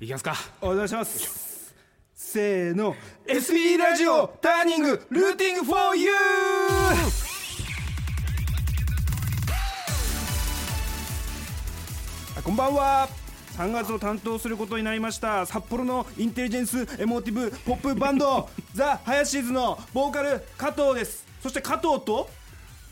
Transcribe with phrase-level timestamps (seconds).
[0.00, 0.34] いきますか。
[0.62, 1.74] お願いします。
[2.14, 2.96] せーの。
[3.26, 6.10] SB ラジオターニングルーティング for you
[12.34, 13.08] あこんばんは。
[13.58, 21.26] 3月を担当することになりました札幌の intelligence emotive ポップバンドザ・ハヤシーズのボーカル加藤です。
[21.42, 22.30] そして加藤と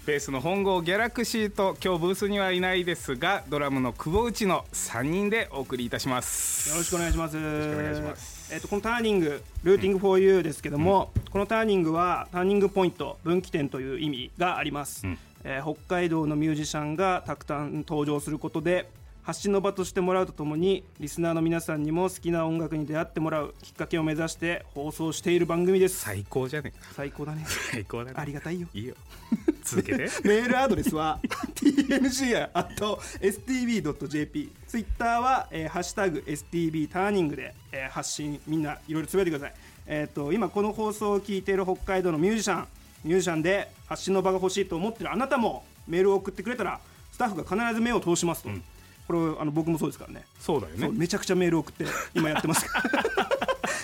[0.08, 6.70] ベースの本郷ギャラクシーと今日ブースにはいないですがドラムの久保内の3人でお送りいたします。
[6.70, 7.36] よろしくお願いします。
[7.36, 8.54] よろしくお願いします。
[8.54, 15.06] えっ、とこのターニングルーティング for you ですけども、このターニングはターニングポイント分岐点という意味があります。
[15.06, 15.18] ん。
[15.44, 18.88] えー北海道のミュージシャンがたくさん登場することで。
[19.24, 26.00] 発信の場としてもらうとともにリスナーの皆さんにも好きな音楽に出会ってもらうきっかけを目指して放送している番組です。
[26.00, 26.86] 最高じゃねえか。
[26.94, 27.44] 最高だね。
[27.70, 28.12] 最高だね。
[28.16, 28.68] ありがたいよ。
[28.72, 28.94] いいよ
[29.76, 30.08] 続けて。
[30.24, 31.20] メールアドレスは
[33.20, 39.54] tng.stb.jp ツイッターは、えーハッシュタグ STB ターニングで、えー発信みんないろいろつぶやいてください、
[39.86, 42.68] えー、と今この放送を聞いている北海道のミュージシャン。
[43.04, 46.80] ミュージシャンで発信の場が欲しいと思ってるあなたもメールを送ってくれたら
[47.12, 48.50] スタッフが必ず目を通しますと、
[49.06, 50.24] これあの僕もそうですからね。
[50.40, 50.88] そうだよね。
[50.92, 52.92] めちゃくちゃメール送って今やってますから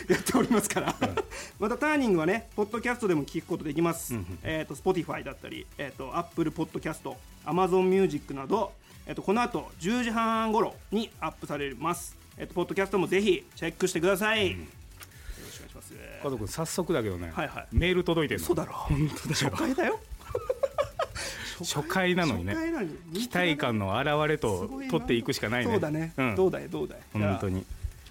[0.08, 0.94] やっておりますから、
[1.64, 8.72] またターニングはねポッドキャストでも聞くことできます、えっ、と Spotify だったりえっ、と Apple ポッドキャスト Amazon Music など
[9.06, 12.18] えっ、とこの後10時半頃にアップされます。
[12.36, 15.94] えっ、とポッドキャストもぜひチェックしてください、よろしくお願いします。
[16.22, 17.66] 加藤君早速だけどね、はいはい。
[17.72, 18.46] メール届いてるの。
[18.46, 18.74] そうだろ。
[18.74, 19.50] 本当だよ。
[19.50, 20.00] 初回だよ。
[21.64, 22.56] 初回なのにね
[23.14, 25.72] 期待感の表れと取っていくしかないね。
[25.72, 26.68] そうだね、ん、どうだい？
[26.68, 26.98] どうだい？
[27.14, 27.64] 本当に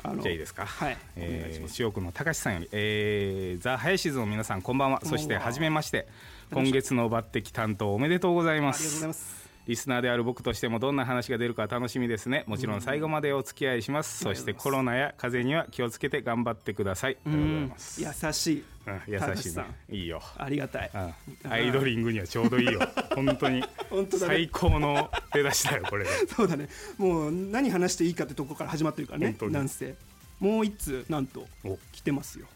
[0.03, 0.65] あのじゃあいいですか？
[0.65, 0.97] はい。
[1.15, 5.01] えー、塩区の高橋さんより、えー、ザ・ハヤシズの皆さんこんばんは。
[5.03, 6.07] そして初めまして。
[6.51, 12.43] 今月の抜擢担当おめでとうございまありがとうございすますリスナーである僕としてもどんな話が出るか楽しみですね。
[12.47, 14.23] もちろん最後までお付き合いします。
[14.23, 17.13] そしてコロナや風邪には気をつけて頑張ってください。
[17.13, 18.01] うございます。
[18.01, 18.63] 優しい。
[18.85, 19.19] うん優しいね。
[19.19, 19.95] 高橋さん。
[19.95, 20.21] いいよ。
[20.37, 20.91] ありがたい。
[20.93, 21.51] うん。
[21.51, 22.81] アイドリングにはちょうどいいよ。
[23.15, 23.63] 本当に。
[23.89, 24.33] 本当だね。
[24.35, 26.67] 最高の出だしだよこれで そうだね。
[26.97, 29.95] もう何話していいかってとこから始まってるからねなんせ。
[30.41, 31.79] もう一通なんとお。
[31.93, 32.47] 来てますよ。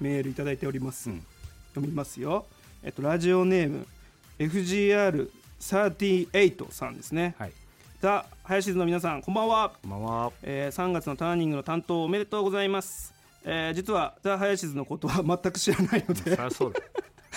[0.00, 1.22] メールいただいております、うん。
[1.74, 2.46] 読みますよ。
[2.84, 3.88] えっとラジオネーム
[5.60, 7.52] FGR38 さんですね、はい。
[8.00, 10.32] ザ・林の皆さんこんばんは、こんばんは。
[10.42, 16.36] えー3月のターニングの担当おめでとうございます、えー実はザ・林のことは全く知らないので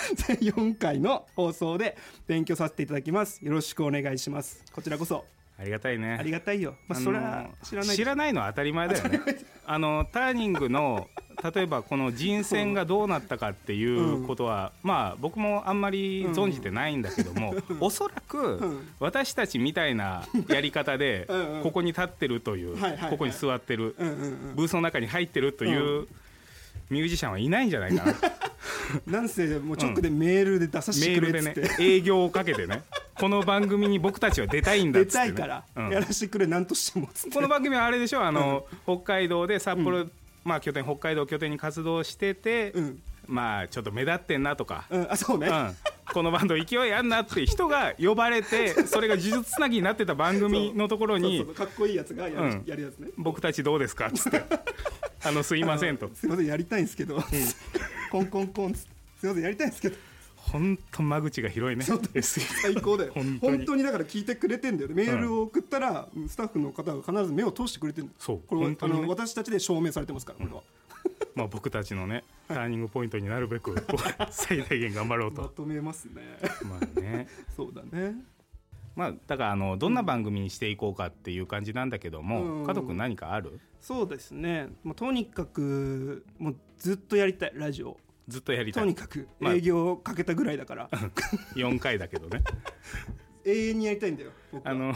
[0.16, 3.44] 全4回の放送で勉強させていただきます。
[3.44, 4.64] よろしくお願いします。
[4.72, 5.24] こちらこそ。
[5.58, 6.16] ありがたいね。
[6.18, 6.74] ありがたいよ。
[6.88, 9.20] まあそれは知らない知らないのは当たり前だよね。
[9.66, 11.08] あのターニングの
[11.42, 18.88] 例えばこの人選がどうなったかっていうことは、まあ僕もあんまり存じてないんだけども、おそらくん。
[18.98, 21.54] 私たちみたいなやり方でうん。
[21.56, 23.10] うんここに立ってるという、はいはいはい。
[23.10, 24.56] ここに座ってる、うんうんうん。
[24.56, 26.06] ブースの中に入ってるという
[26.88, 28.14] ミュージシャンはいないんじゃないかな。
[29.06, 32.82] なんせもう直でメールで出させメールてくれっつって、でね営業をかけてね
[33.14, 35.90] この番組に僕たちは出たいんだっって、ね、たいから、うん。
[35.90, 40.06] やらせてくれ何としてもこの番組はあれでしょあの、北海道で札幌、
[40.44, 43.02] まあ拠点北海道を拠点に活動してて、うん。
[43.26, 45.76] まあちょっと目立ってんなとか、うん、あそうね、うん。
[46.12, 52.62] このバンド勢いあんなって人が呼ばれて それが呪術つなぎになってた番組のところにかっこいいやつがやる,、うん。
[52.66, 53.08] やるやつね。
[53.16, 54.42] 僕たちどうですかっつって
[55.22, 56.10] 「あのすいません」と。
[56.14, 57.22] すいませんやりたいんですけど、
[58.10, 59.00] コンコンコンつって。
[59.20, 59.96] すいませんやりたいんですけど
[60.52, 61.84] 本当間口が広いね。
[61.84, 63.12] 最高だよ。
[63.14, 64.94] 本本当にだから聞いてくれてんだよね。
[64.94, 68.98] メールを送ったら、スタッフの方が必ず目を通してくれてるそうこれは、本当にね。
[69.00, 70.62] あの私たちで証明されてますからこれは、
[71.36, 73.74] まあ僕たちのね ターニングポイントになるべく
[74.30, 76.22] 最大限頑張ろうまととめますね。
[76.64, 77.28] まあね。
[77.54, 78.16] そうだね。
[78.96, 82.66] まあだからあのどんな番組にしていこうかっていう感じなんだけども、うん。
[82.66, 83.60] 加藤君何かある？
[83.80, 84.68] そうですね。
[84.82, 87.96] もうとにかくもうずっとやりたいラジオ
[88.30, 88.82] ずっとやりたい。
[88.82, 90.88] とにかくまあ営業をかけたぐらいだから、
[91.54, 92.42] 4回だけどね。
[93.44, 94.30] 永遠にやりたいんだよ
[94.64, 94.94] あの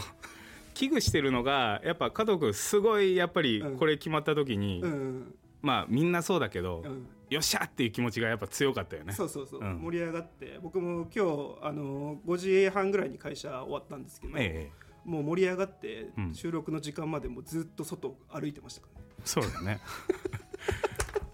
[0.75, 3.77] 危惧してるのがやっぱ加藤君すごいやっぱりうん。
[3.77, 7.07] これ決まった時に、うんまあみんなそうだけど、うん。
[7.29, 9.13] よっしゃっていう気持ちがやっぱ強かったよね。
[9.13, 9.79] そうそうそう、うん。
[9.81, 10.59] 盛り上がって。
[10.61, 15.09] 僕も今日あの5時半ぐらいに会社終わったんですけど、ええ。
[15.09, 16.35] もう盛り上がって、うん。
[16.35, 19.07] 収録の時間までもうずっと外歩いてましたからね。
[19.23, 19.79] そうだね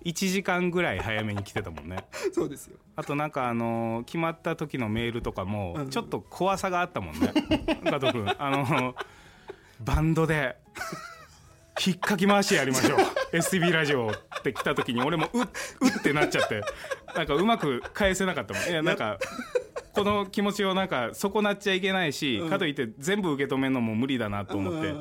[0.03, 1.97] 1時間ぐらい早めに来てたもんね。
[2.33, 2.77] そうですよ。
[2.95, 5.89] あとなんかあのー決まった時のメールとかもうん。
[5.89, 7.33] ちょっと怖さがあったもんね。
[7.89, 8.35] 加藤君。
[8.37, 8.95] あのー
[9.81, 10.57] バンドで
[11.83, 12.99] 引っかき回しやりましょう。
[13.35, 16.61] STB ラジオって来た時に俺もうっうってなっちゃって。
[17.15, 18.69] なんかうまく返せなかったもん。
[18.69, 19.17] いやなんか
[19.93, 24.93] この気持ちをなんか損なっちゃいけないし、かといって全部受け止めるのも無理だなと思って、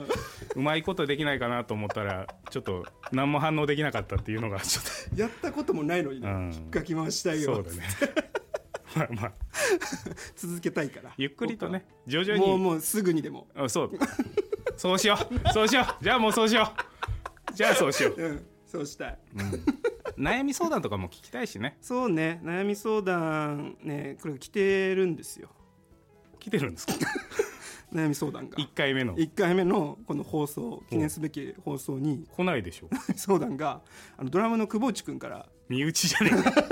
[0.56, 4.82] うまいことできないかなと思ったらちょっと何も反応できなかったっていうのがちょ
[5.14, 6.52] っやったこともないのにね、うん。
[6.52, 7.88] 引っかき回したいよとそうだね。
[8.96, 9.32] まあまあ。
[10.36, 11.12] 続けたいから。
[11.16, 12.40] ゆっくりとね徐々に。
[12.40, 13.46] もうもうすぐにでも。
[13.54, 13.90] あそう。
[14.76, 15.16] そうしよ
[15.46, 15.52] う。
[15.52, 16.04] そうしよう。
[16.04, 16.72] じゃあもうそうしよ
[17.50, 17.54] う。
[17.54, 18.46] じゃあそうしよう、うん。
[18.66, 19.18] そうしたい。
[19.36, 20.24] うん。
[20.24, 21.76] 悩み相談とかも聞きたいしね。
[21.80, 22.40] そうね。
[22.42, 25.50] 悩み相談ねこれ来てるんですよ。
[26.38, 26.94] 来てるんですか？
[27.92, 28.56] 悩み相談が。
[28.56, 29.14] 1回目の。
[29.16, 32.26] 1回目のこの放送記念すべき放送に。
[32.30, 32.88] 来ないでしょ。
[33.16, 33.82] 相談が。
[34.16, 35.48] あのドラムの久保内くんから。
[35.68, 36.42] 身内じゃねえ。
[36.42, 36.64] か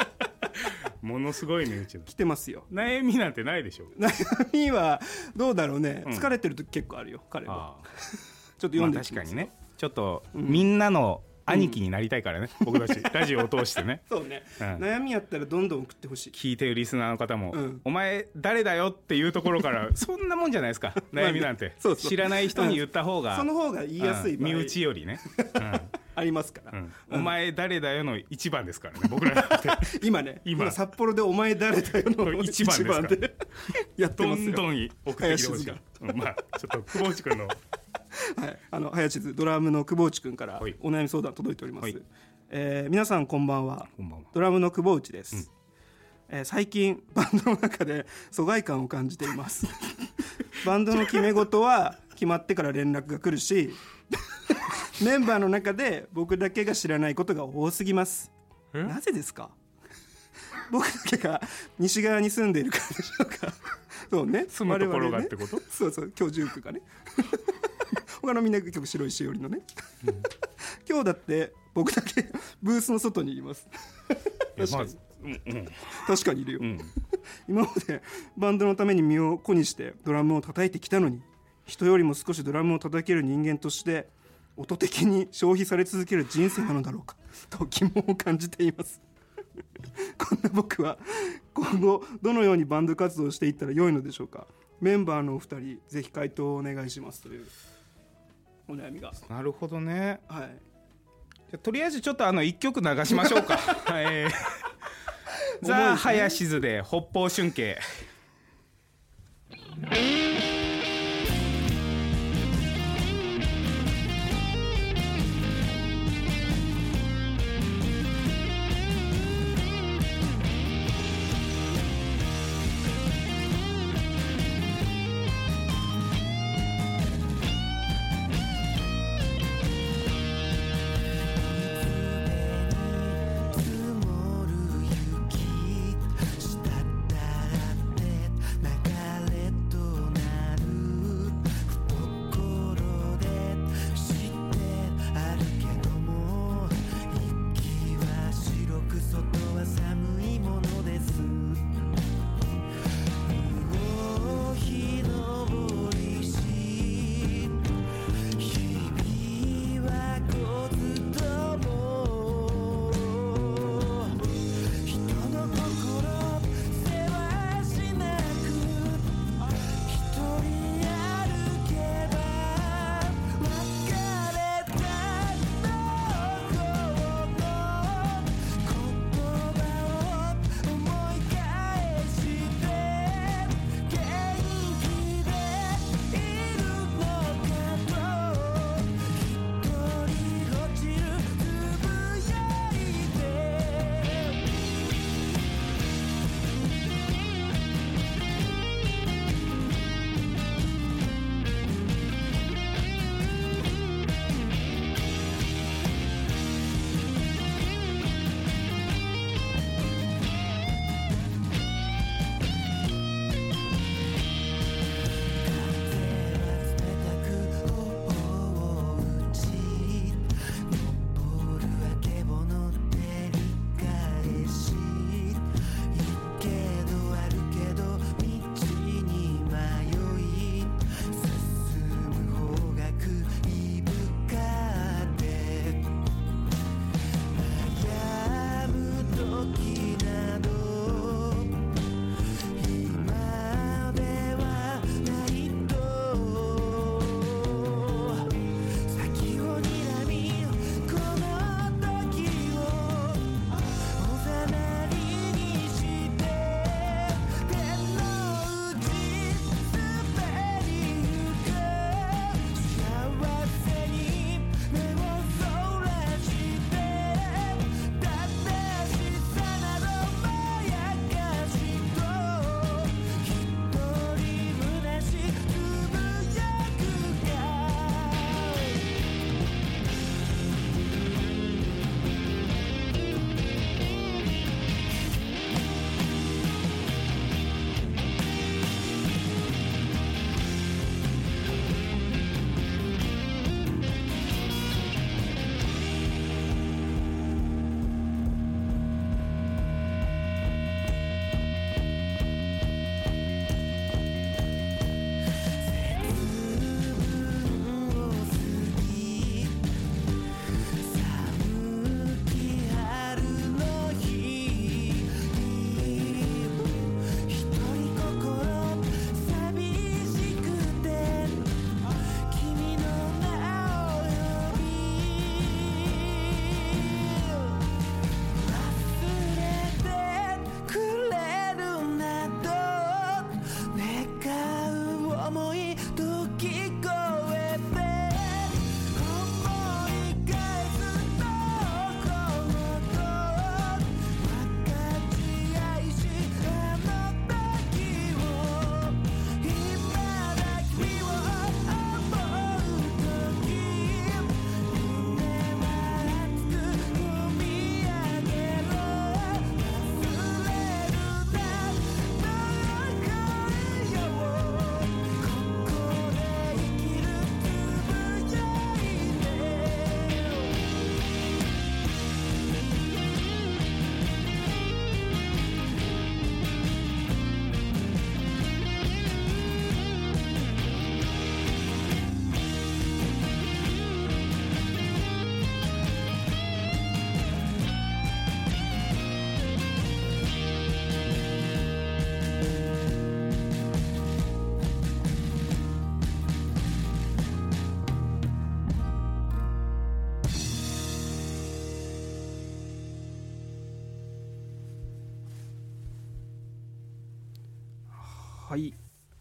[1.02, 2.04] ものすごい身内だ。
[2.04, 2.64] 来てますよ。
[2.72, 3.86] 悩みなんてないでしょ。
[3.98, 5.00] 悩みは
[5.36, 6.12] どうだろうね、うん。
[6.12, 7.76] 疲れてる時結構あるよ彼は。
[7.82, 7.88] あ
[8.58, 9.52] ちょっとあ、まあ、読んでいきます確かにね。
[9.76, 14.02] ちょっと、みんなの兄貴になりたいからね、僕たちラジオを通してね。
[14.08, 14.66] そうね、うん。
[14.78, 16.30] 悩みやったらどんどん送ってほしい。
[16.30, 17.80] 聞いてるリスナーの方も、うん。
[17.84, 21.74] お前誰だよっていうところから そんなもんじゃないですか悩みなんて。
[21.78, 22.10] そうそう。
[22.10, 25.18] 知らない人に言った方が、その方が言いやすい身内よりね、
[26.14, 26.92] ありますから、うん。
[27.10, 27.20] うん。
[27.20, 29.68] お前誰だよの一番ですからね僕らなんて。
[30.02, 30.40] 今ね。
[30.44, 30.60] 今。
[30.64, 33.34] 今札幌で「お前誰だよ」の一番で
[33.96, 34.50] やってどますよ。
[34.50, 35.72] んどん送ってきてほしい。
[36.14, 37.48] まあちょっと久保内君の
[38.36, 40.74] はい、あの林津ドラムの久保内くんからはい。
[40.80, 42.02] お悩み相談届いております、はい。
[42.50, 43.88] えー皆さんこんばんは。
[44.34, 45.50] ドラムの久保内です、
[46.28, 49.66] えー最近バンドの中で 疎外感を感じています。
[50.66, 53.70] バンドの決め事は決まってから連絡が来るし
[55.02, 58.30] メンバーの中で僕だけが知らないことが多すぎます。
[58.74, 58.82] え？
[58.84, 59.50] なぜですか？
[60.70, 61.40] 僕だけが
[61.78, 63.52] 西側に住んでいるからでしょうか？
[64.10, 64.46] そうね。
[64.48, 65.60] 住むところがってこと？
[65.70, 66.10] そうそう。
[66.14, 66.80] 居住区がね
[68.22, 69.60] 他のみんな結構白いしおりのね、
[70.88, 72.26] 今日だって僕だけ
[72.62, 73.68] ブースの外にいます。
[74.56, 74.76] 確かに。
[74.76, 75.68] まずうんうん。
[76.06, 76.78] 確かにいるよ、うん。
[77.48, 78.02] 今まで
[78.36, 81.20] バンドのために身を粉にしてドラムを叩いてきたのに
[81.66, 84.08] 人よりも少しドラムを叩ける人間として
[84.56, 87.16] 音的に消費され続ける人生なのだろうか
[87.48, 89.00] と疑問を感じています。
[90.18, 90.98] こんな僕は
[91.54, 94.46] 今後どのようにバンド活動をしていったら良いのでしょうか。
[94.80, 97.46] メンバーのお二人ぜひ回答をお願いしますという
[98.70, 99.12] お悩みが。
[99.28, 100.20] なるほどね。
[100.28, 100.42] はい。
[101.50, 103.58] じゃあとりあえずちょっとあの一曲流しましょうか。
[103.94, 104.30] えー。
[105.62, 107.78] ザ・林津で北方春景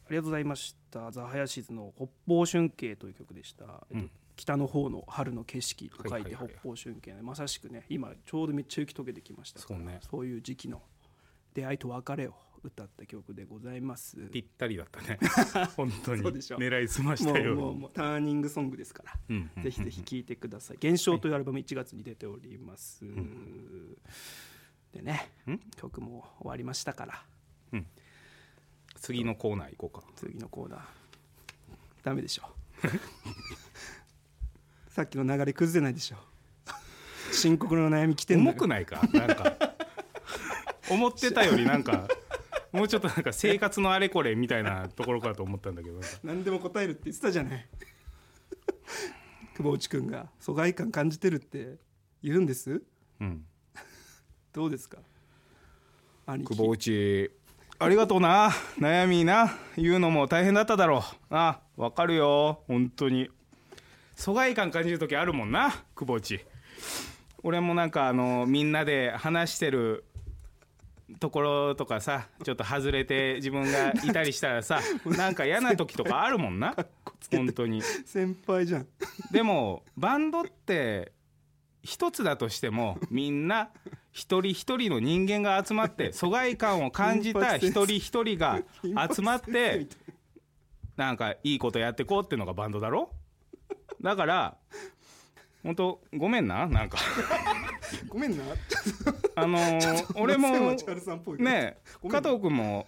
[0.10, 1.12] りがとうございました。
[1.12, 4.12] ザ・ハヤシズの北方春景という曲でした、えっとうん。
[4.36, 10.00] 北の方の春の景色と書いてはいはいはい北方春景まさしくね今ちょうどめっちゃ雪解けてきましたそうね。
[10.10, 10.82] そういう時期の
[11.54, 14.18] 出会いと別れを歌った曲でございます。
[14.32, 15.18] ぴったりだったね。
[15.78, 16.24] 本当に。
[16.24, 16.58] そうでしょ。
[16.58, 19.20] 狙いすましもたようもうもうターニングソングですから。
[19.30, 23.06] うんうんぜひぜひ聴いてください「現象」というアルバム1月に出ております、
[24.92, 25.60] でねん。
[25.76, 27.06] 曲も終わりましたか
[27.72, 27.84] ら
[29.00, 30.08] 次のコーナー行こうか。
[30.16, 30.80] 次のコーナー。
[32.04, 32.44] ダメでしょ。
[34.90, 36.18] さっきの流れ崩れないでしょ。
[37.32, 39.02] 深刻な悩み来てん重くないか？
[39.14, 39.76] なんか。
[40.90, 42.08] 思ってたよりなんか
[42.72, 46.00] もうちょっとなんか生活のあれこれみたいなところかと思ったんだけど。
[46.24, 47.68] 何でも答えるって言ってたじゃない。
[49.56, 51.78] 久保内くんが疎外感感じてるって
[52.24, 52.82] 言うんです？
[53.20, 53.46] うん。
[54.52, 54.98] どうですか？
[56.28, 57.32] 久保内
[57.82, 58.50] ありがとうな。
[58.78, 59.56] 悩みな。
[59.78, 61.02] 言うのも大変だっただろう。
[61.30, 62.62] あわかるよ。
[62.68, 63.30] 本当に。
[64.16, 65.72] 疎外感感じる時あるもんな。
[65.96, 66.42] 久保内
[67.42, 70.04] 俺もなんかあのみんなで話してる
[71.22, 76.76] ところとかさちょっと外れて自分がいたりしたらさなんか嫌な時とかあるもんな。
[77.32, 77.82] 本当に。
[77.82, 78.88] 先輩じゃん。
[79.32, 81.14] でもバンドって
[81.84, 83.70] 一つだとしても みんな
[84.12, 88.62] 一人一人の人間が集まって 疎外感を感じた一人一人が
[89.14, 89.88] 集まって
[90.98, 91.12] な。
[91.14, 93.12] んかいいことやってこうっていうのがバンドだろ？
[94.02, 94.58] だから
[95.64, 96.98] 本当ごめんななんか。
[98.08, 98.44] ごめんな。
[99.36, 100.50] あのー俺も
[101.44, 101.78] ね
[102.10, 102.88] 加藤君も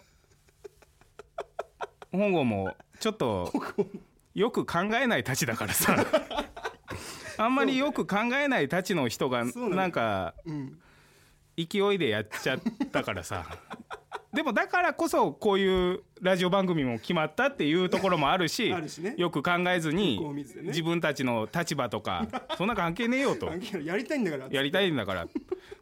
[2.12, 3.52] 本郷もちょっと
[4.34, 5.96] よく考えないたちだからさ
[7.38, 10.78] あんまりよく考えないたちの人がなんかうん。
[11.58, 12.60] 勢いでやっちゃっ
[12.92, 13.46] たからさ。
[14.34, 19.16] でもだからこそこういうラジオ番組も決まったっていうところもあるし ね。
[19.18, 20.22] よく考えずに
[20.64, 23.52] 自分たちの立場とか そんな関係ねえよと。
[23.84, 24.48] やりたいんだから。
[24.50, 25.28] やりたいんだから。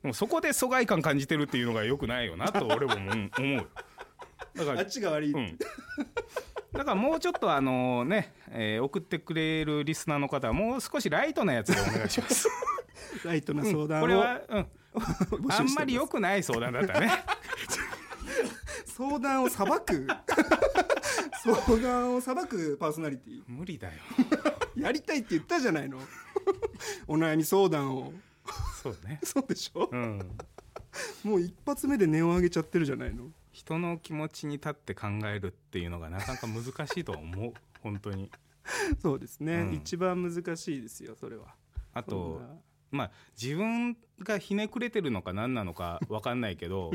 [0.01, 3.31] もうそこで疎外感感じてるっていうのがよくないよなと俺も思う。
[3.37, 3.67] 思う
[4.55, 5.57] だからあっちが悪い、うん、
[6.73, 12.47] だからもうちょっとあのね、えー送ってくれるリスナーの方はもう少しライトなやつでお願いします。
[13.25, 14.67] ライトな相談を、これは、うん、
[15.51, 17.11] あんまり良くない相談だったね。
[18.85, 20.07] 相談を裁く？
[21.43, 23.41] 相談を裁くパーソナリティ？
[23.47, 23.93] 無理だよ。
[24.75, 25.99] やりたいって言ったじゃないの
[27.07, 28.13] お悩み相談を
[28.83, 29.19] そうね。
[29.23, 29.89] そうでしょ？
[29.91, 30.19] うん。
[31.23, 37.53] もう一発目で値を上げちゃってるじゃないの人の気持ちに立って考えるっていうのがなかなか難しいとは思う。
[37.81, 38.31] 本当に。
[39.01, 39.73] そうですね、うん。
[39.73, 41.55] 一番難しいですよそれは。
[41.93, 42.57] あとな。
[42.91, 46.91] まあ自分がひねくれてるのか何なのか分かんないけど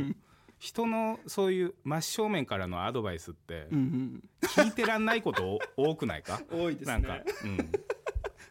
[0.59, 6.41] 人のそういう真正面からのアドバイスってうん聞いてらんないこと多くないか？
[6.51, 6.93] う ん多いですね。
[6.93, 7.73] なんか、うん、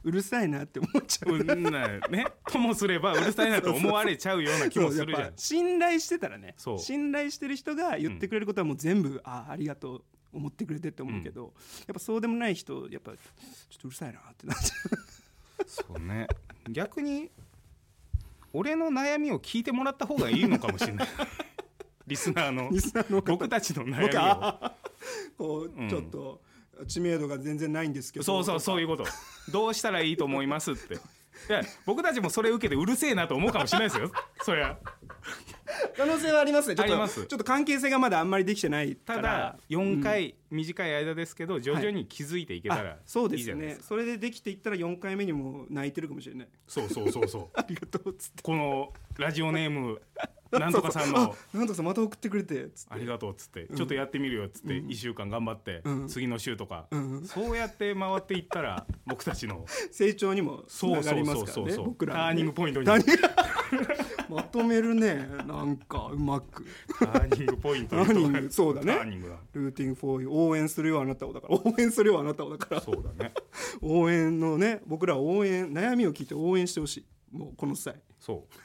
[0.03, 1.35] うるさいなって思っちゃう。
[1.35, 2.25] うんなね。
[2.49, 5.33] ともすればうるさいなと思われちゃうような気もするじゃん。
[5.37, 6.55] 信頼してたらね。
[6.57, 6.79] そう。
[6.79, 11.53] 信頼してる人が言ってくれることはもう全部、あありがとう思ってくれてって思うけど、
[11.87, 13.17] やっぱそうでもない人やっぱちょっ
[13.81, 14.73] とうるさいなってなっちゃ
[15.65, 16.27] そうね。
[16.69, 17.31] 逆に
[18.51, 21.07] 俺の悩みを聞いてもらった方がいいのかもしれない。
[22.05, 22.69] リスナーの。
[22.69, 23.31] うリスナーの方。
[23.31, 24.21] 僕たちの悩僕みを。
[24.21, 24.75] あ
[25.37, 25.89] こう、ん。
[25.89, 26.41] ちょっと
[26.87, 28.25] 知名度が全然ないんですけど。
[28.25, 29.05] そうそうそういうこと。
[29.51, 30.95] どうしたらいいと思いますって。
[30.95, 30.97] い
[31.49, 34.11] や僕たちもそれ受けてうるせえなと思うかもしれないですよ。
[34.43, 34.77] そりゃ。
[35.97, 36.75] 可能性はありますね。
[36.75, 43.77] ちょっとちょっと関係性がまだあんまりできてないただ4回、短い間ですけど徐々に気づいていけたらあそうですね。
[43.81, 46.47] それでできていったら4回目にも泣いてるかもしれない。
[46.67, 47.47] そうそうそうそう。
[47.59, 48.43] ありがとうっつって。
[48.43, 50.01] このラジオネーム
[50.59, 51.35] なんとかさんの。
[51.53, 52.67] なんとかさんまた送ってくれて。
[52.89, 56.07] ありがとうっつって、ちょっとやってみるよっつって1週間頑張って、うん。
[56.07, 57.25] 次の週とか、うん。
[57.25, 62.87] そうやって回っていったら 僕たちの成長にもつながりますからね僕らターニングポイントに。
[64.29, 65.27] まとめるね。
[65.45, 66.65] なんかうまく。
[66.99, 68.51] ターニングポイントターニング。
[68.51, 68.93] そうだね。
[68.95, 69.37] ターニングだ。
[69.53, 71.55] ルーティンフォー応援するよあなたをだから。
[71.55, 72.81] 応援するよあなたを だから。
[72.81, 73.33] そうだね。
[73.81, 77.05] 応援のね僕らは応援悩みを聞いて応援してほしい。
[77.35, 77.95] もうこの際。
[78.19, 78.55] そう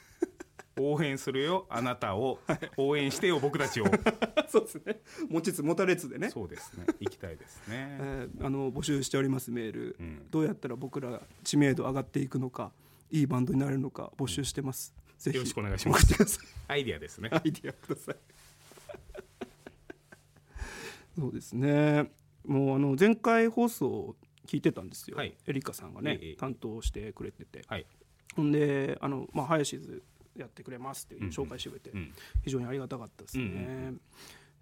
[0.78, 2.38] 応援するよあなたを。
[2.76, 3.87] 応援してよ僕たちを。
[4.49, 5.00] そうですね。
[5.28, 6.30] 持ちつ持たれつでね。
[6.30, 6.87] そうですね。
[7.00, 7.99] 行きたいですね。
[8.00, 10.26] えーあの募集しておりますメール、ん。
[10.30, 12.73] どうやったら僕ら知名度上がっていくのか
[13.11, 15.37] いいバンドになれるのか募集してます、ぜひ。
[15.37, 16.41] よろしくお願いします。
[16.69, 17.30] アイディアですね。
[17.32, 18.17] アイディアください。
[21.19, 22.10] そうですね。
[22.45, 25.36] もうあの前回放送聞いてたんですよ、はい。
[25.47, 26.34] エリカさんがね、ええ。
[26.36, 27.62] 担当してくれてて。
[27.67, 27.86] はい。
[28.34, 30.02] ほんであの、まあ、ハヤシズ
[30.42, 31.26] やってくれますっていううん。
[31.26, 32.12] うん紹介してくれて、うん。
[32.44, 33.54] 非常にありがたかったですね、うんう
[33.90, 34.00] ん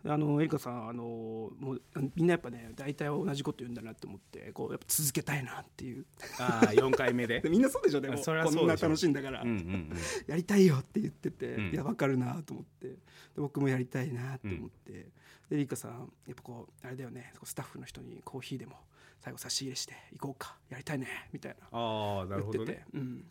[0.09, 1.03] あのエリカさんあの
[1.59, 1.83] もう
[2.15, 6.05] みんなやっぱね大体同じこと言うんだなって思ってこうやっぱ続けたいなっていう。
[6.39, 7.41] ああ4回目で？
[7.41, 8.19] で みんなそうでしょでも。
[8.19, 8.61] そりゃそうでしょ。
[8.61, 9.93] こんな楽しいんだから、うんうんうん。
[10.29, 11.71] やりたいよって言ってて、うん。
[11.71, 12.89] いや分かるなと思って。
[12.89, 12.97] で
[13.37, 15.07] 僕もやりたいなって思って、で
[15.51, 18.77] エリカさんやっぱこうあれだよねスタッフの人にコーヒーでも
[19.21, 21.79] 最後差し入れして行こうかやりたいねみたいな。
[21.79, 22.85] ああなるほどね。
[22.95, 23.25] うん、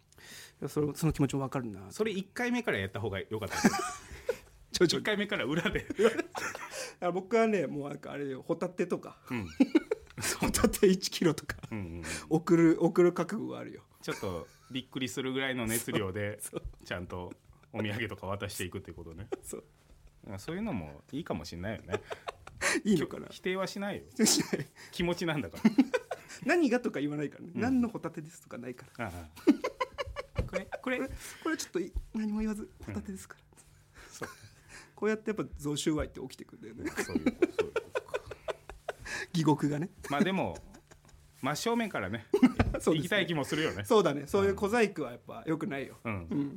[0.68, 3.58] それその気持ちも分かるなそれ1回目からやった方がよかった
[4.72, 5.02] ちょいちょい。
[5.02, 5.86] 1回目から裏で。
[7.00, 9.18] あ僕はねもうなんかあれよホタテとか。
[9.32, 9.48] うん。
[10.40, 11.58] ホタテ1キロとか。
[11.72, 13.84] うんうん送る送る覚悟があるよ。
[14.02, 16.40] ちょっとびっくりするぐらいの熱量で
[16.84, 17.34] ちゃんと
[17.72, 19.28] お土産とか渡していくっていうことね。
[19.42, 19.64] そう。
[20.28, 22.02] まあそういうのもいいかもしれないよね
[22.84, 23.28] いいのかな？
[23.30, 24.26] 否定はしないよ。
[24.26, 24.68] しない。
[24.92, 25.64] 気持ちなんだから。
[26.46, 27.62] 何がとか言わないからね、うん。
[27.62, 29.08] 何のホタテですとかないから。
[29.08, 30.42] ああ。
[30.48, 31.00] これこれ。
[31.44, 33.42] これちょっとい何も言わずホタテですから、
[34.12, 34.30] そう。
[34.96, 37.04] こうやってやっぱ贈収賄って起きてくるんだよね。
[37.04, 37.64] そういうそういうこと。
[38.02, 38.20] か
[39.34, 39.90] 疑獄がね。
[40.10, 40.58] まあでも
[41.42, 42.96] 真正面からねそうですね。
[42.98, 43.84] 行きたい気もするよね。
[43.86, 44.28] そうだね。
[44.28, 46.14] そういう小細工はやっぱよくないよ、うん。
[46.14, 46.56] うん、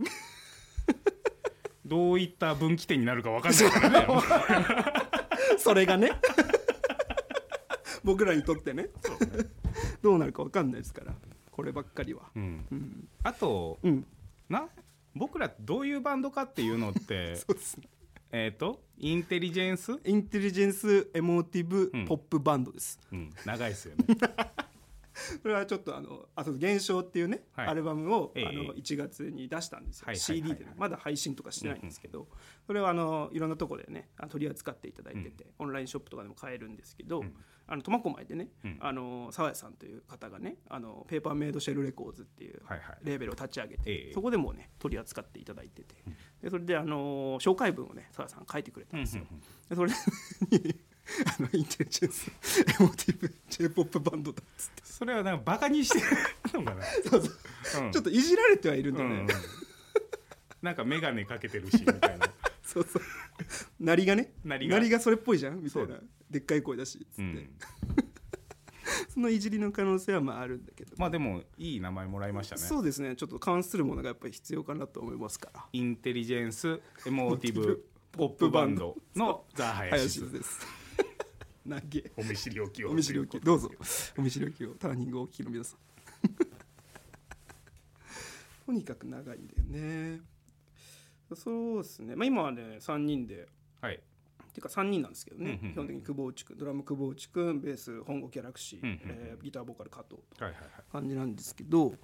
[1.84, 4.97] どういった分岐点になるか分かんないからね
[5.60, 6.12] それがね。
[8.04, 8.88] 僕らにとってね。
[9.02, 9.46] そうね。
[10.02, 11.14] どうなるか分かんないですから。
[11.50, 12.30] こればっかりは。
[12.34, 12.66] うん。
[12.70, 14.06] うん、あとうん、
[14.48, 14.68] な
[15.14, 17.88] 僕らどういうバンドかっていうのって そうですね。
[18.30, 22.04] えっとインテリジェンス、インテリジェンスエモーティブうん。
[22.06, 24.04] ポップバンドです、うん、長いですよね
[25.42, 27.66] これはちょっとあのあそう現象っていうね、はい。
[27.68, 28.46] アルバムを、ええ。
[28.46, 30.50] あの1月に出したんですよ、はいはいはいはい。
[30.50, 30.74] CD でね。
[30.76, 32.28] まだ配信とかしてないんですけど、
[32.66, 37.34] それはあのいろんなところでねあ取り扱っていただいてて、オンラインショップとかでも買えるんですけど、うん。
[37.70, 38.78] あの苫小牧でね、うん。
[38.80, 42.98] あの沢谷さんという方がねあのペーパーメイドシェルレコーズっていうはいはい。
[43.02, 44.12] レーベルを立ち上げて、ええ。
[44.12, 45.96] そこでもね取り扱っていただいてて、
[46.40, 49.24] でそれであの紹介文をね沢谷さん書いてくれたんですよ、
[49.68, 50.87] でそれに
[51.38, 54.82] あのインテリジェンス エモーティブ j p o p バンドだっつって。
[54.84, 57.22] それはなんかバカにしてるのかな、そう
[57.62, 57.84] そう。
[57.84, 57.92] うん。
[57.92, 59.20] ちょっといじられてはいるんだね、うん。
[59.20, 59.26] うん
[60.62, 62.26] なんか眼鏡かけてるしみたいな、
[62.62, 63.02] そうそう。
[63.78, 64.32] 鳴りがね。
[64.44, 64.98] 鳴りが。
[64.98, 66.00] それっぽいじゃんみたいな。
[66.30, 67.50] でっかい声だしつって、うん、
[69.08, 72.62] そのいじりの可能性はまああるんだけど、まあでもいい名前もらいましたね。
[72.62, 73.14] そうですね。
[73.14, 75.64] ちょっと関するものがやっぱり必要かなと思いますから。
[75.72, 78.96] インテリジェンスエモーティブポップバンド。
[79.14, 80.77] のザ・ハヤシズ林です
[81.68, 82.10] 投げ。
[82.16, 82.90] お見知りおきを。
[82.90, 83.38] お見知りおき。
[83.40, 83.70] どうぞ。
[84.16, 85.78] お見知りおきをターニングをお聞きの皆さん。
[88.66, 90.20] とにかく長いんだよね。
[91.34, 92.16] そうですね。
[92.16, 93.48] まあ今はね3人で。
[93.80, 93.96] はい。
[93.96, 99.00] っていうか3人なんですけどね、うんうんうん基本的に久保内くんドラム久保内くんベース本郷ギャラクシー、うんうんうん。
[99.04, 100.70] えーギターボーカル加藤とはいはいはい。
[100.90, 101.94] 感じなんですけど、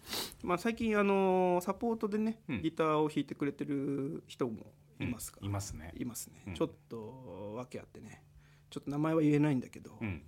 [0.42, 2.62] まあ、最近あのサポートでね、うん。
[2.62, 5.92] ギターを弾いてくれてる人もいますから、いますね。
[5.96, 6.55] いますね、うん。
[6.55, 8.22] ちょっと訳あってね
[8.74, 10.20] ちょっと名前は言えないんだけど、うん。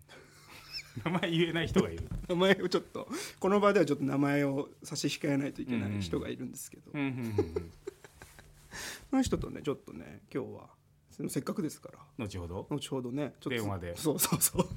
[1.05, 2.09] 名前言えない人がいる。
[2.29, 3.09] 名前をちょっと
[3.41, 7.73] この場ではちょっと名前を差し控えないといけない人がいるんですけど、うんうんうんうん。
[9.11, 10.71] その人とねちょっとね今日は
[11.29, 11.99] せっかくですから。
[12.25, 12.69] 後ほど？
[12.71, 13.51] 後ほどねちょっと。
[13.51, 13.97] 電話で。
[13.97, 14.69] そうそうそう。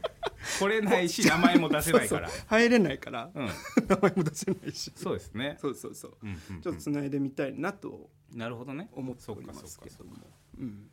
[0.58, 2.30] 来れないし名前も出せないから。
[2.48, 3.46] 入れないから、うん。
[3.86, 4.90] 名前も出せないし。
[4.96, 5.58] そうですね。
[5.60, 6.16] そうそうそう。
[6.22, 6.62] うんうんうん。
[6.62, 8.08] ちょっとつないでみたいなと。
[8.32, 8.88] なるほどね。
[8.92, 10.16] 思っておりますけども。
[10.58, 10.90] うん。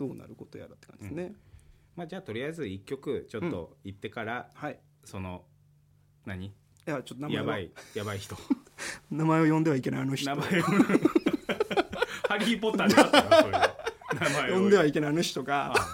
[0.00, 1.34] どうなることやらって感じですね、
[2.00, 4.72] まあじゃあとりあえず一曲ちょっと行ってからはい。
[4.72, 5.42] いその
[6.24, 6.50] 何？
[6.86, 7.40] やちょっと名前を。
[7.40, 8.36] やばいやばい人。
[9.12, 10.30] 名前を呼んではいけないあの人。
[10.30, 10.62] 名前を。
[12.26, 14.54] ハリー・ポッターであったなそれ名前を。
[14.54, 15.74] 呼んではいけないあの人が。
[15.76, 15.86] あ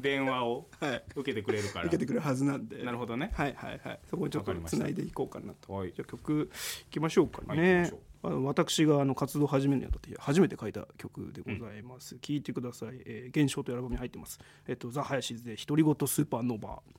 [0.00, 1.04] 電話をはい。
[1.14, 1.84] 受けてくれるから。
[1.84, 2.82] 受けてくれるはずなんで。
[2.82, 3.30] なるほどね。
[3.34, 4.00] はいはいはい。
[4.08, 5.74] そこにちょっとつないでいこうかなと。
[5.74, 5.92] はい。
[5.92, 6.50] じゃあ曲
[6.86, 14.38] いきましょうかはい行ねきましょうあの私があの活動を始めるにあたって初めて書いた曲でございます、聴いてください、えー、現象というアルバムに入ってます。
[14.66, 16.98] えっとザ・ハヤシズで独り言スーパーノーバー。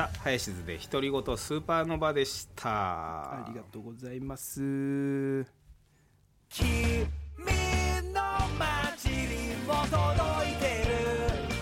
[0.00, 2.70] ザ・林津で独り言スーパーノヴァでした。
[2.70, 4.58] ありがとうございます。
[6.48, 7.06] 君
[8.14, 8.22] の
[8.58, 10.94] 街にも届いてる。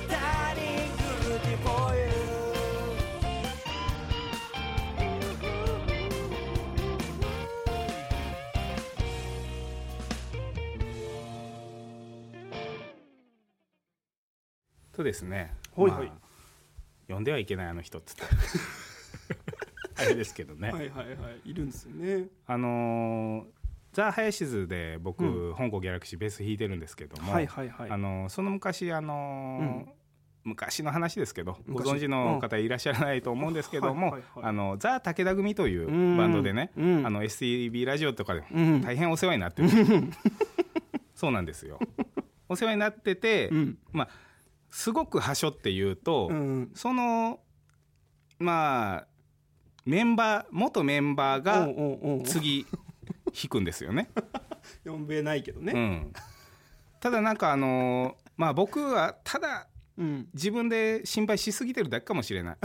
[0.09, 2.07] ターニングルーティン for you
[14.93, 16.07] とですねはいはい。
[16.07, 16.28] まあ
[17.09, 18.23] 呼んではいけないあの人っつって。
[19.97, 21.51] あれですけどね、はいはいはい。
[21.51, 22.29] いるんですよね。
[22.47, 23.59] あのー
[23.93, 27.91] ザ・林津で僕、う香港ギャラクシーベース弾いてるんですけども、はいはいはい。
[27.91, 29.89] あのーその昔あのーうん。
[30.45, 34.45] 昔の話ですけどご昔存知の方いらっしゃらないと思うんですけどもはいはいはい。
[34.45, 36.17] あのザ・武田組といううん。
[36.17, 37.07] バンドでね、うん。
[37.07, 38.83] あの STB ラジオとかでうん。
[38.83, 39.69] 大変お世話になってる、
[41.15, 41.81] そうなんですよ。
[42.49, 43.79] お世話になってて、うん。
[43.93, 44.09] まあ
[44.71, 46.71] すごくはしょって言うと、うん。
[46.75, 47.41] その
[48.39, 49.07] まあ
[49.85, 51.69] メンバー元メンバーが
[52.25, 52.67] 次
[53.27, 54.11] 弾くんですよね。
[54.85, 55.73] 呼べないけどね。
[55.75, 56.13] うん、
[57.01, 60.29] ただなんかあのーまあ僕はただうん。
[60.33, 62.57] 自分で心配しすぎてるだけかもしれない。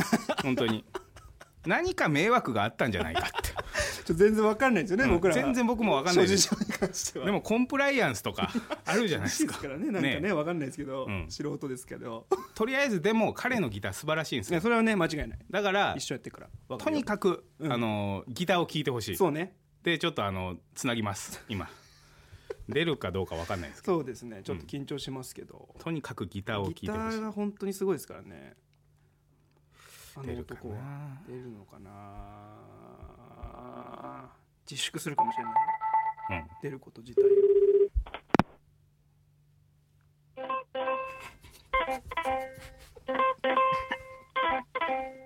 [0.44, 0.86] 本当に。
[1.66, 3.38] 何か迷惑があったんじゃないかって、
[4.06, 5.12] と全然わかんないですよね、うん。
[5.12, 8.52] 僕ら全然僕もわかんないでもコンプライアンスとか
[8.86, 9.54] あるじゃないですか。
[9.54, 11.26] ですからねなんかねねわかんないですけど、うん。
[11.30, 12.28] 素人ですけど。
[12.56, 14.62] とりあえずでも彼のギター素晴らしいんですよ。
[14.62, 15.40] それはね間違いない。
[15.50, 16.78] だから一緒やってるから。
[16.78, 17.72] とにかく、うん。
[17.72, 19.16] あのギターを聴いてほしい。
[19.16, 19.56] そうね。
[19.84, 21.44] でちょっとあのつなぎます。
[21.50, 21.70] 今。
[22.70, 23.98] 出るかどうかわかんないですけど。
[23.98, 24.42] そうですね。
[24.44, 27.18] ちょっと緊張しますけど、とにかくギターを聴いギタてほしい。
[27.18, 28.56] ーが本当にすごいですからね。
[30.16, 31.22] あの出るか男はな。
[31.28, 31.92] 出るのかな
[34.70, 35.54] 自粛するかもしれない。
[36.32, 36.48] うん。
[36.62, 37.28] 出ること自体を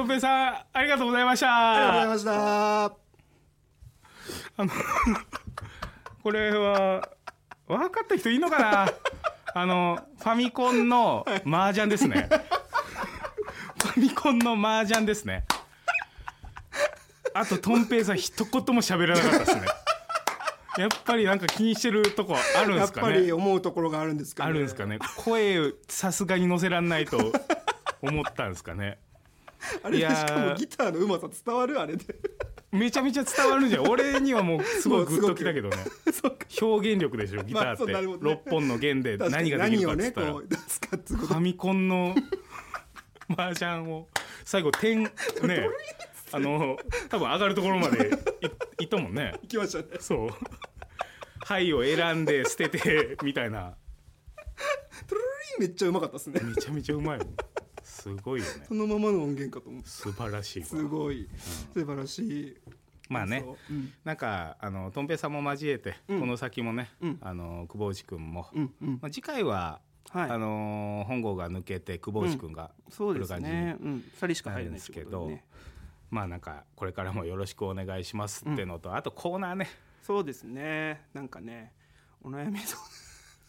[0.00, 1.72] とんぺいさんありがとうございました。
[1.72, 2.94] ありがとうございま
[4.64, 4.70] した。
[6.22, 7.06] これは
[7.68, 8.88] 分かった人いるのかな？
[9.52, 12.30] あのファミコンの麻雀ですね。
[13.82, 15.44] ファミコンの麻雀ですね。
[17.34, 19.66] あととんぺいさん一言も喋らなかったですね。
[20.78, 23.12] やっぱりなんか気にしてるとこあるんでやっすかね？
[23.12, 24.48] ぱり思うところがあるんですかね。
[24.48, 24.98] あるんですかね？
[25.18, 27.32] 声さすがに乗せらんないと
[28.00, 28.98] 思ったんですかね？
[29.82, 30.16] あれでいやー。
[30.16, 32.04] しかもギターのうまさ伝わるあれで。
[32.72, 33.88] めちゃめちゃ伝わるんじゃん。
[33.88, 35.76] 俺にはもうすごいグッときたけどね。
[36.12, 36.46] そうか。
[36.62, 38.42] 表現力でしょギターまあそうなるほってどね。
[38.46, 39.50] 6本の弦で確かに。
[39.50, 40.32] 何ができるかっ何をねつったら。
[40.32, 41.34] こう出すかっていうこと。
[41.34, 42.14] ファミコンの
[43.36, 44.08] 麻雀を
[44.44, 45.04] 最後点
[45.44, 45.68] ね
[46.32, 46.76] あの
[47.08, 48.10] 多分上がるところまで
[48.78, 49.34] いいったもんね。
[49.42, 49.84] いきましたね。
[50.00, 50.30] そう
[51.44, 53.74] 「はい」を選んで捨ててみたいな。
[55.06, 56.40] トゥルルリンめっちゃうまかったですね。
[56.42, 57.34] めちゃめちゃうまいもん
[58.00, 58.64] すごいよね。
[58.66, 60.66] そのままの音源かと思って素晴らしいわ。
[60.66, 61.28] すごい。
[61.74, 62.56] 素晴らしい。
[63.08, 63.56] まあねそう。
[63.70, 63.92] うん。
[64.04, 66.20] なんかあのとんぺいさんも交えて、うん。
[66.20, 67.18] この先もね、うん。
[67.20, 68.98] あの久保内くんも、うんうん。
[69.02, 70.30] まあ、次回は、はい。
[70.30, 74.04] あの本郷が抜けて久保内くんが来る感じねうん。
[74.18, 75.44] 2人しか入れないってなんですけど、ね
[76.10, 79.68] まあなんかこれからもよろしくお願いしますってのと、あとコーナーね。
[80.02, 81.02] そうですね。
[81.14, 81.72] なんかね
[82.22, 82.80] お悩み相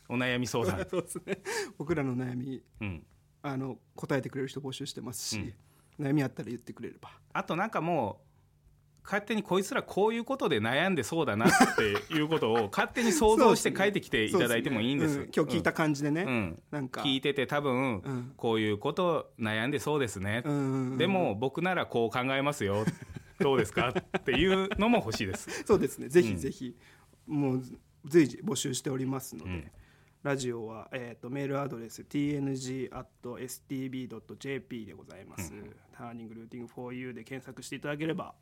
[0.10, 1.40] お悩み相談談、 そうですね。
[1.78, 2.62] 僕らの悩み。
[2.82, 3.06] うん、
[3.44, 5.54] あの答えてくれる人募集してますし、
[6.00, 7.10] 悩みあったら言ってくれれば。
[7.34, 8.32] あとなんかもう
[9.04, 15.14] 勝手にこいつらこういうことで悩んでそうだなっていうことを勝手に想像して書いてきていただいてもいいんです。
[15.16, 15.26] そうね。
[15.26, 15.34] うん。
[15.36, 16.30] 今日聞いた感じでね、うん。
[16.30, 17.02] うんなんか。
[17.02, 20.98] 聞いてて多分、うんこういうこと悩んでそうですね、うん。
[20.98, 22.86] でも僕ならこう考えますよ
[23.40, 26.76] どうですかっていうのも欲しいですそうですねぜうんひぜひ、
[27.28, 27.64] もう
[28.06, 29.72] 随時募集しておりますので、うん
[30.24, 32.96] ラジオは、えー、とメールアドレス tng.stb.jp
[34.86, 35.52] でございます、
[35.98, 38.36] ターニングルーティング 4U で検索していただければ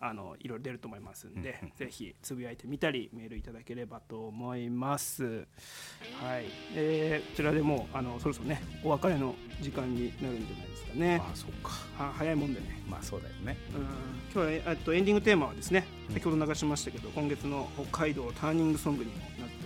[0.00, 5.24] あのいろいろ出ると思いますんで、ぜひつぶやいてみたりメールいただければと思います。
[5.24, 6.44] はい、
[6.76, 11.20] えーこちらでもうあのそろそろねお別れの時間になるんじゃないですかね。
[11.20, 11.70] ああそっか。
[12.04, 12.80] は早いもんでね。
[12.88, 13.56] まあそうだよね。
[13.74, 13.82] うん。
[13.82, 19.63] 今日はえっとエンディングテーマはですね先ほど流しましたけど、今月の北海道ターニングソングにもなって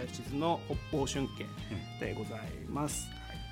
[0.00, 0.22] おりますうん。
[0.22, 1.46] 林地図の北方春景
[2.04, 2.60] でござい。
[2.70, 3.08] ます、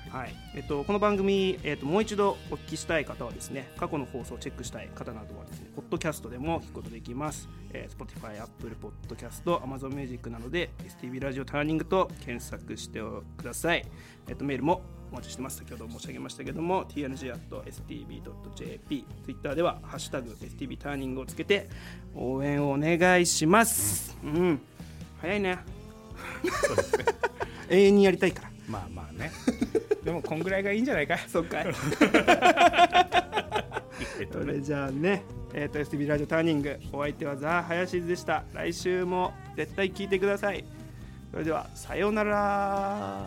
[0.09, 0.33] はい。
[0.55, 8.75] えっと、この番組、えっと、もう一度お聞きしたい方はですね過去の放送をチェックしたい方などはですねポッドキャストでも聞くことできます、えー、Spotify、Apple
[9.07, 10.69] Podcast、Amazon Music などで
[11.01, 12.99] STV ラジオターニングと検索して
[13.37, 13.85] ください、
[14.27, 14.81] えっと、メールも
[15.11, 15.57] お待ちしてます。
[15.57, 17.25] 先ほど申し上げましたけども tng.stb.jp
[19.25, 21.67] Twitter では「ハッシュタグ #stb ターニング」をつけて
[22.15, 24.15] 応援をお願いします。
[24.23, 24.61] うん、
[25.19, 25.78] 早いね
[26.65, 26.97] そうです
[27.69, 28.49] 永遠にやりたいから。
[28.67, 29.31] まあまあね。
[30.03, 31.17] でもこんぐらいがいいんじゃないか。
[31.27, 31.61] そっか。
[31.61, 31.65] い
[34.31, 38.43] それじゃあねえーと、STB ラジオターニングお相手はザ・ハヤシズでした。
[38.53, 40.63] 来週も絶対聞いてください。
[41.31, 43.25] それではさようなら。